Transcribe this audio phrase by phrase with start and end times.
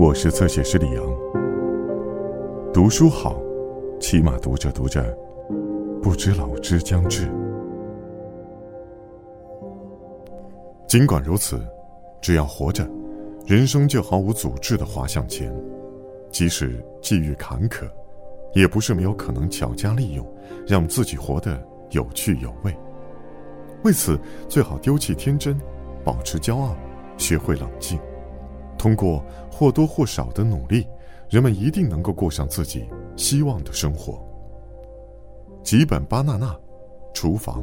[0.00, 1.04] 我是侧写师李阳。
[2.72, 3.36] 读书好，
[3.98, 5.02] 起码读着读着，
[6.00, 7.28] 不知老之将至。
[10.86, 11.60] 尽管如此，
[12.20, 12.88] 只要活着，
[13.44, 15.52] 人生就毫无阻滞的滑向前。
[16.30, 17.82] 即使际遇坎坷，
[18.54, 20.24] 也不是没有可能巧加利用，
[20.64, 22.72] 让自己活得有趣有味。
[23.82, 24.16] 为此，
[24.48, 25.58] 最好丢弃天真，
[26.04, 26.76] 保持骄傲，
[27.16, 27.98] 学会冷静。
[28.78, 30.86] 通过或多或少的努力，
[31.28, 34.24] 人们一定能够过上自己希望的生活。
[35.62, 36.56] 吉本巴纳纳，
[37.12, 37.62] 厨房。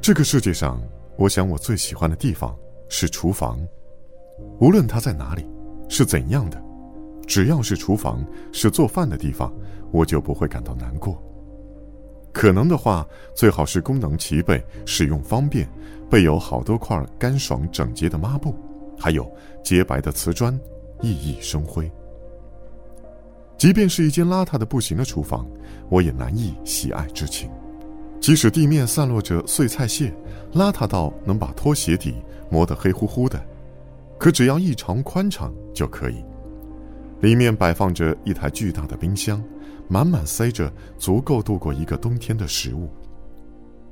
[0.00, 0.82] 这个世界上，
[1.16, 2.54] 我想我最喜欢的地方
[2.88, 3.58] 是厨房。
[4.58, 5.48] 无论它在哪里，
[5.88, 6.60] 是怎样的，
[7.24, 9.54] 只要是厨房，是做饭的地方，
[9.92, 11.22] 我就不会感到难过。
[12.42, 15.64] 可能的话，最好是功能齐备、使用方便，
[16.10, 18.52] 备有好多块干爽整洁的抹布，
[18.98, 20.52] 还有洁白的瓷砖，
[21.02, 21.88] 熠熠生辉。
[23.56, 25.46] 即便是一间邋遢的不行的厨房，
[25.88, 27.48] 我也难以喜爱之情。
[28.18, 30.12] 即使地面散落着碎菜屑，
[30.52, 32.16] 邋遢到能把拖鞋底
[32.50, 33.40] 磨得黑乎乎的，
[34.18, 36.16] 可只要异常宽敞就可以。
[37.20, 39.40] 里面摆放着一台巨大的冰箱。
[39.88, 42.88] 满满塞着足够度过一个冬天的食物。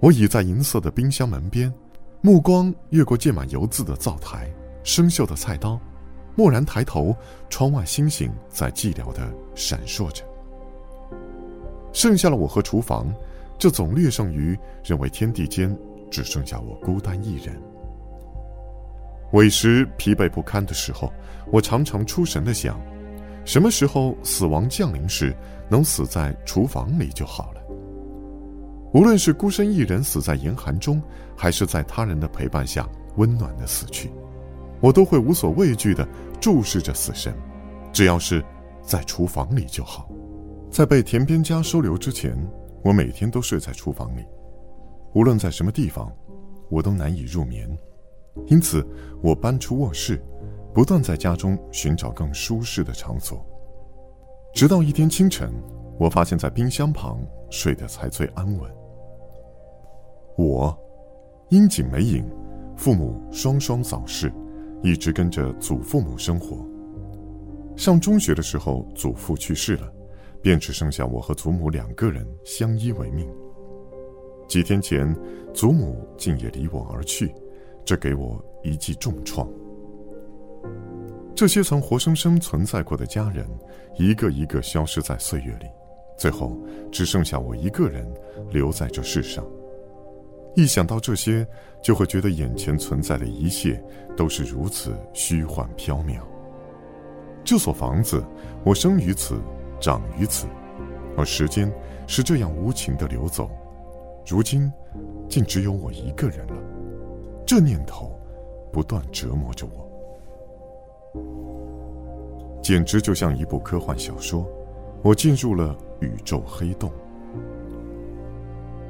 [0.00, 1.72] 我倚在银色的冰箱门边，
[2.20, 5.80] 目光越过溅满油渍的灶台、生锈的菜刀，
[6.36, 7.16] 蓦然抬头，
[7.48, 10.24] 窗外星星在寂寥的闪烁着。
[11.92, 13.06] 剩下了我和厨房，
[13.56, 15.74] 这总略胜于认为天地间
[16.10, 17.54] 只剩下我孤单一人。
[19.32, 21.12] 委实疲惫不堪的时候，
[21.50, 22.80] 我常常出神的想。
[23.44, 25.34] 什么时候死亡降临时，
[25.68, 27.60] 能死在厨房里就好了。
[28.92, 31.02] 无论是孤身一人死在严寒中，
[31.36, 34.10] 还是在他人的陪伴下温暖的死去，
[34.80, 36.06] 我都会无所畏惧的
[36.40, 37.34] 注视着死神。
[37.92, 38.44] 只要是
[38.82, 40.08] 在厨房里就好。
[40.70, 42.36] 在被田边家收留之前，
[42.82, 44.24] 我每天都睡在厨房里。
[45.12, 46.12] 无论在什么地方，
[46.68, 47.68] 我都难以入眠，
[48.46, 48.84] 因此
[49.22, 50.20] 我搬出卧室。
[50.74, 53.46] 不断在家中寻找更舒适的场所，
[54.52, 55.48] 直到一天清晨，
[56.00, 58.68] 我发现，在冰箱旁睡得才最安稳。
[60.36, 60.76] 我，
[61.50, 62.28] 樱井美影，
[62.76, 64.32] 父母双双早逝，
[64.82, 66.66] 一直跟着祖父母生活。
[67.76, 69.88] 上中学的时候，祖父去世了，
[70.42, 73.28] 便只剩下我和祖母两个人相依为命。
[74.48, 75.16] 几天前，
[75.52, 77.32] 祖母竟也离我而去，
[77.84, 79.48] 这给我一记重创。
[81.34, 83.44] 这些曾活生生存在过的家人，
[83.96, 85.66] 一个一个消失在岁月里，
[86.16, 86.56] 最后
[86.92, 88.06] 只剩下我一个人
[88.50, 89.44] 留在这世上。
[90.54, 91.44] 一想到这些，
[91.82, 93.82] 就会觉得眼前存在的一切
[94.16, 96.20] 都是如此虚幻缥缈。
[97.42, 98.24] 这所房子，
[98.64, 99.36] 我生于此，
[99.80, 100.46] 长于此，
[101.16, 101.70] 而时间
[102.06, 103.50] 是这样无情的流走，
[104.24, 104.72] 如今，
[105.28, 106.54] 竟只有我一个人了。
[107.44, 108.16] 这念头，
[108.72, 109.84] 不断折磨着我。
[112.64, 114.48] 简直就像一部科幻小说，
[115.02, 116.90] 我进入了宇宙黑洞。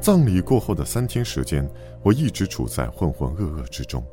[0.00, 1.70] 葬礼过后的三天时间，
[2.02, 4.04] 我一直处在浑浑噩噩之中。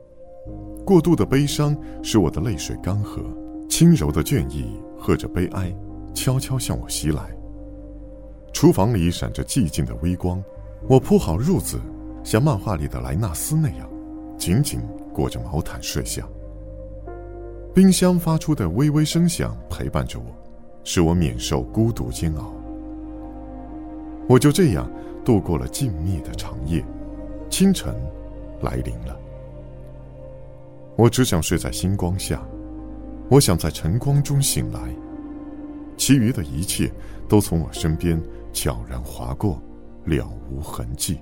[0.85, 3.19] 过度的悲伤使我的泪水干涸，
[3.68, 5.75] 轻柔的倦意和着悲哀，
[6.13, 7.35] 悄悄向我袭来。
[8.53, 10.41] 厨房里闪着寂静的微光，
[10.88, 11.79] 我铺好褥子，
[12.24, 13.89] 像漫画里的莱纳斯那样，
[14.38, 14.79] 紧紧
[15.12, 16.24] 裹着毛毯睡下。
[17.77, 20.25] 冰箱发出的微微声响陪伴着我，
[20.83, 22.51] 使我免受孤独煎熬。
[24.27, 24.91] 我就这样
[25.23, 26.83] 度过了静谧的长夜，
[27.51, 27.95] 清晨
[28.63, 29.15] 来临了。
[30.95, 32.43] 我只想睡在星光下，
[33.29, 34.79] 我想在晨光中醒来，
[35.97, 36.91] 其余的一切
[37.30, 38.19] 都从我身边
[38.51, 39.62] 悄然划过，
[40.03, 41.19] 了无痕迹。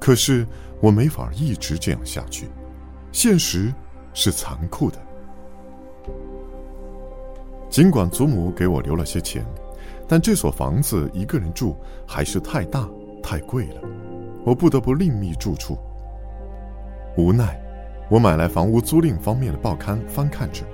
[0.00, 0.46] 可是
[0.80, 2.48] 我没法一直这样下去，
[3.12, 3.70] 现实。
[4.14, 4.98] 是残酷的。
[7.68, 9.44] 尽管祖母给我留了些钱，
[10.06, 11.76] 但这所房子一个人住
[12.06, 12.88] 还是太大
[13.22, 13.80] 太贵了，
[14.44, 15.78] 我不得不另觅住处。
[17.16, 17.58] 无奈，
[18.10, 20.64] 我买来房屋租赁方面的报刊翻看着，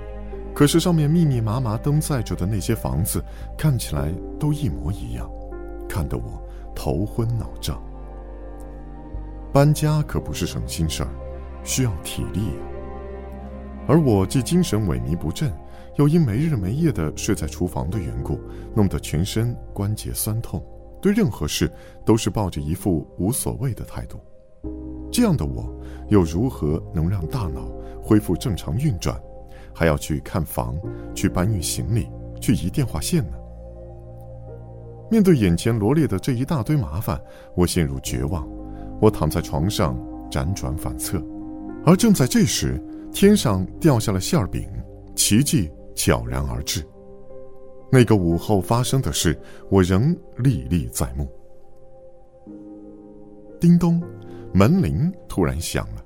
[0.53, 3.23] 可是上面密密麻麻登载着的那些房子
[3.57, 5.29] 看起来都一模一样，
[5.87, 6.41] 看得我
[6.75, 7.81] 头昏脑胀。
[9.53, 11.09] 搬家可不是省心事儿，
[11.63, 12.63] 需要体力呀。
[13.89, 15.51] 而我既精神萎靡不振，
[15.95, 18.39] 又因没日没夜的睡在厨房的缘故，
[18.75, 20.63] 弄得全身关节酸痛，
[21.01, 21.71] 对任何事
[22.05, 24.19] 都是抱着一副无所谓的态度。
[25.11, 25.75] 这样的我，
[26.07, 27.67] 又如何能让大脑
[27.99, 29.19] 恢复正常运转？
[29.73, 30.77] 还要去看房，
[31.15, 32.07] 去搬运行李，
[32.39, 33.37] 去移电话线呢？
[35.09, 37.19] 面对眼前罗列的这一大堆麻烦，
[37.55, 38.47] 我陷入绝望。
[39.01, 39.97] 我躺在床上
[40.29, 41.19] 辗转反侧，
[41.87, 42.79] 而正在这时，
[43.11, 44.67] 天上掉下了馅饼，
[45.15, 46.85] 奇迹悄然而至。
[47.91, 49.37] 那个午后发生的事，
[49.69, 51.27] 我仍历历在目。
[53.59, 54.01] 叮咚，
[54.53, 56.05] 门铃突然响了。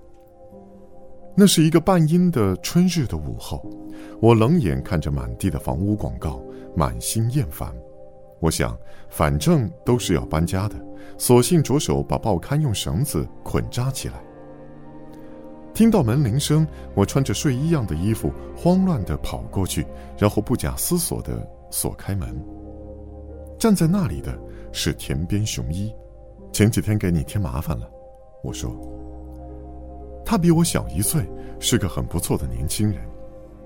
[1.36, 3.62] 那是一个半阴的春日的午后，
[4.22, 6.42] 我冷眼看着满地的房屋广告，
[6.76, 7.72] 满心厌烦。
[8.40, 8.78] 我想，
[9.10, 10.76] 反正都是要搬家的，
[11.18, 14.24] 索性着手把报刊用绳子捆扎起来。
[15.74, 19.86] 听到门铃声，我穿着睡衣样的衣服，慌乱地跑过去，
[20.18, 22.30] 然后不假思索地锁开门。
[23.58, 24.38] 站在那里的
[24.72, 25.92] 是田边雄一，
[26.52, 27.90] 前几天给你添麻烦了，
[28.44, 28.72] 我说。
[30.24, 31.28] 他比我小一岁，
[31.60, 33.02] 是个很不错的年轻人，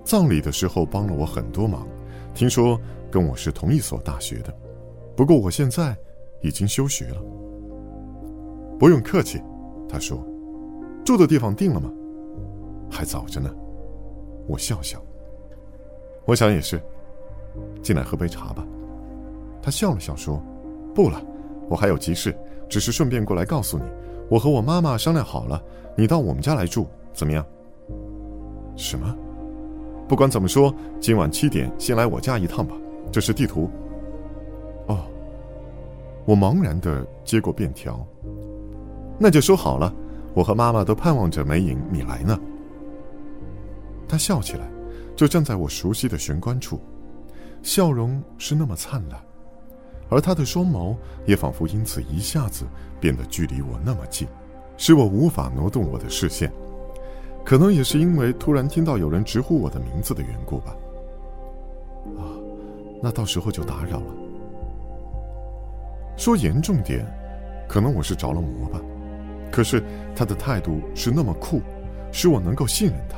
[0.05, 1.85] 葬礼的时候帮了我很多忙，
[2.33, 2.79] 听说
[3.11, 4.55] 跟我是同一所大学的。
[5.15, 5.95] 不过我现在
[6.41, 7.21] 已经休学了。
[8.79, 9.41] 不用客气，
[9.89, 10.25] 他说
[11.03, 11.91] ：“住的地方定了吗？
[12.89, 13.49] 还早着呢。”
[14.47, 15.01] 我笑笑。
[16.25, 16.81] 我想也是，
[17.81, 18.65] 进来喝杯茶吧。
[19.61, 20.41] 他笑了笑说
[20.93, 21.21] ：“不了，
[21.69, 22.37] 我还有急事，
[22.69, 23.83] 只是顺便过来告诉你，
[24.29, 25.61] 我和我妈妈商量好了，
[25.95, 27.45] 你到我们家来住，怎么样？”
[28.75, 29.15] 什么？
[30.07, 32.75] 不管怎么说，今晚七点先来我家一趟吧。
[33.11, 33.69] 这是地图。
[34.87, 34.99] 哦，
[36.25, 38.05] 我茫然的接过便条。
[39.17, 39.93] 那就说好了，
[40.33, 42.39] 我和妈妈都盼望着梅影你来呢。
[44.07, 44.69] 他笑起来，
[45.15, 46.79] 就站在我熟悉的玄关处，
[47.61, 49.19] 笑容是那么灿烂，
[50.09, 50.95] 而他的双眸
[51.25, 52.65] 也仿佛因此一下子
[52.99, 54.27] 变得距离我那么近，
[54.77, 56.51] 使我无法挪动我的视线。
[57.43, 60.75] 可能也是因为突然听到有人直呼我的名字的缘故吧。
[62.17, 62.23] 啊，
[63.01, 64.13] 那到时候就打扰了。
[66.15, 67.05] 说严重点，
[67.67, 68.79] 可能我是着了魔吧。
[69.51, 69.83] 可是
[70.15, 71.61] 他的态度是那么酷，
[72.11, 73.17] 使我能够信任他，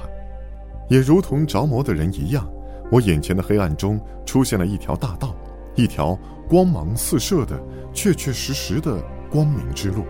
[0.90, 2.46] 也如同着魔的人一样。
[2.92, 5.36] 我眼前的黑暗中出现了一条大道，
[5.76, 7.62] 一条光芒四射的、
[7.94, 9.00] 确确实实的
[9.30, 10.04] 光明之路。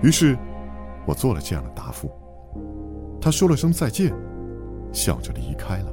[0.00, 0.38] 于是，
[1.04, 2.10] 我做了这样的答复。
[3.20, 4.14] 他说了声再见，
[4.92, 5.92] 笑着离开了。